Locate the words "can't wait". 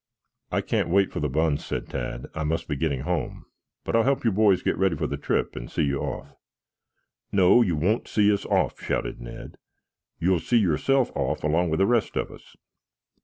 0.61-1.11